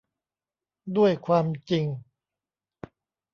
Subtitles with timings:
[0.97, 1.85] ด้วยความจริง